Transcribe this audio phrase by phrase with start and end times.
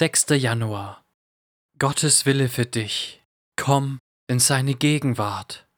[0.00, 0.28] 6.
[0.30, 1.04] Januar.
[1.78, 3.22] Gottes Wille für dich.
[3.56, 5.68] Komm in seine Gegenwart.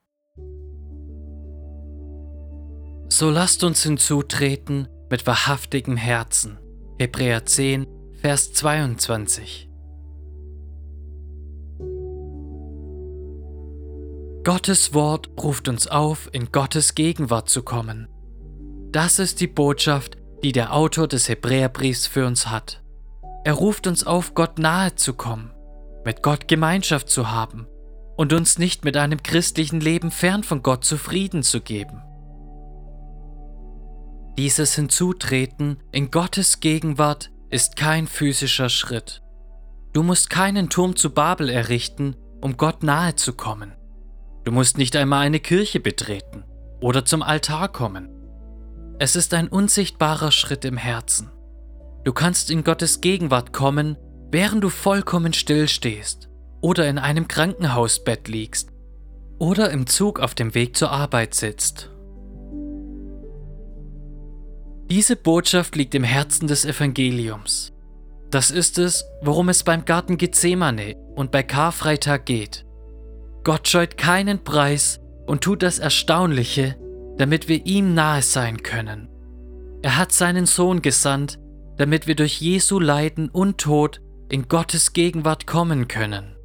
[3.08, 6.60] So lasst uns hinzutreten mit wahrhaftigem Herzen.
[7.00, 7.84] Hebräer 10,
[8.20, 9.68] Vers 22.
[14.44, 18.06] Gottes Wort ruft uns auf, in Gottes Gegenwart zu kommen.
[18.92, 22.81] Das ist die Botschaft, die der Autor des Hebräerbriefs für uns hat.
[23.44, 25.52] Er ruft uns auf, Gott nahe zu kommen,
[26.04, 27.66] mit Gott Gemeinschaft zu haben
[28.16, 32.02] und uns nicht mit einem christlichen Leben fern von Gott zufrieden zu geben.
[34.38, 39.22] Dieses Hinzutreten in Gottes Gegenwart ist kein physischer Schritt.
[39.92, 43.72] Du musst keinen Turm zu Babel errichten, um Gott nahe zu kommen.
[44.44, 46.44] Du musst nicht einmal eine Kirche betreten
[46.80, 48.08] oder zum Altar kommen.
[48.98, 51.30] Es ist ein unsichtbarer Schritt im Herzen.
[52.04, 53.96] Du kannst in Gottes Gegenwart kommen,
[54.30, 56.28] während du vollkommen still stehst
[56.60, 58.70] oder in einem Krankenhausbett liegst
[59.38, 61.90] oder im Zug auf dem Weg zur Arbeit sitzt.
[64.90, 67.72] Diese Botschaft liegt im Herzen des Evangeliums.
[68.30, 72.64] Das ist es, worum es beim Garten Gethsemane und bei Karfreitag geht.
[73.44, 76.76] Gott scheut keinen Preis und tut das Erstaunliche,
[77.16, 79.08] damit wir ihm nahe sein können.
[79.82, 81.38] Er hat seinen Sohn gesandt,
[81.76, 86.36] damit wir durch Jesu Leiden und Tod in Gottes Gegenwart kommen können.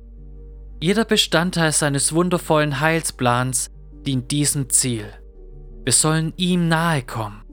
[0.80, 3.72] Jeder Bestandteil seines wundervollen Heilsplans
[4.06, 5.06] dient diesem Ziel.
[5.84, 7.44] Wir sollen ihm nahe kommen.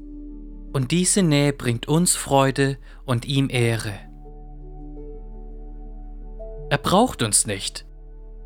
[0.72, 3.94] Und diese Nähe bringt uns Freude und ihm Ehre.
[6.68, 7.86] Er braucht uns nicht.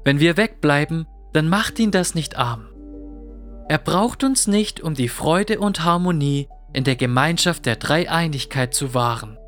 [0.05, 2.69] Wenn wir wegbleiben, dann macht ihn das nicht arm.
[3.69, 8.94] Er braucht uns nicht, um die Freude und Harmonie in der Gemeinschaft der Dreieinigkeit zu
[8.94, 9.38] wahren.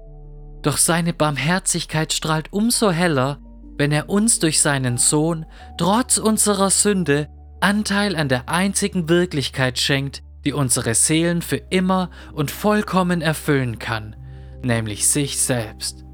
[0.62, 3.38] Doch seine Barmherzigkeit strahlt umso heller,
[3.78, 5.46] wenn er uns durch seinen Sohn,
[5.78, 7.28] trotz unserer Sünde,
[7.60, 14.16] Anteil an der einzigen Wirklichkeit schenkt, die unsere Seelen für immer und vollkommen erfüllen kann,
[14.62, 16.04] nämlich sich selbst.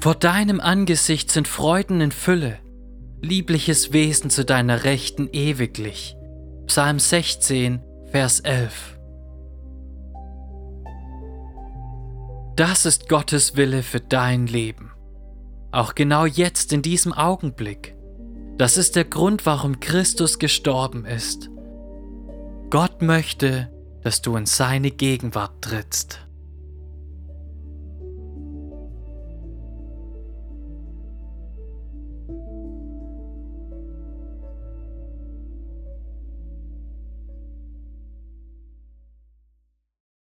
[0.00, 2.58] Vor deinem Angesicht sind Freuden in Fülle,
[3.20, 6.16] liebliches Wesen zu deiner Rechten ewiglich.
[6.66, 8.98] Psalm 16, Vers 11.
[12.56, 14.90] Das ist Gottes Wille für dein Leben.
[15.70, 17.96] Auch genau jetzt in diesem Augenblick.
[18.58, 21.48] Das ist der Grund, warum Christus gestorben ist.
[22.68, 26.28] Gott möchte, dass du in seine Gegenwart trittst.